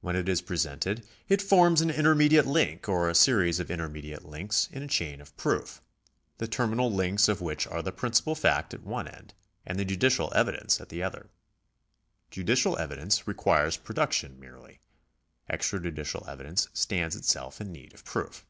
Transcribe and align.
When 0.00 0.16
it 0.16 0.30
is 0.30 0.40
present, 0.40 0.86
it 1.28 1.42
forms 1.42 1.82
an 1.82 1.90
intermediate 1.90 2.46
link 2.46 2.88
or 2.88 3.10
a 3.10 3.14
series 3.14 3.60
of 3.60 3.70
intermediate 3.70 4.24
links 4.24 4.66
in 4.72 4.82
a 4.82 4.88
chain 4.88 5.20
of 5.20 5.36
proof, 5.36 5.82
the 6.38 6.48
terminal 6.48 6.90
links 6.90 7.28
of 7.28 7.42
which 7.42 7.66
are 7.66 7.82
the 7.82 7.92
principal 7.92 8.34
fact 8.34 8.72
at 8.72 8.82
one 8.82 9.06
end 9.06 9.34
and 9.66 9.78
the 9.78 9.84
judicial 9.84 10.32
evidence 10.34 10.80
at 10.80 10.88
the 10.88 11.02
other. 11.02 11.28
Judicial 12.30 12.76
evi 12.76 12.96
dence 12.96 13.28
requires 13.28 13.76
production 13.76 14.40
merely; 14.40 14.80
extrajudicial 15.50 16.26
evidence 16.26 16.68
stands 16.72 17.14
itself 17.14 17.60
in 17.60 17.70
need 17.70 17.92
of 17.92 18.06
proof. 18.06 18.46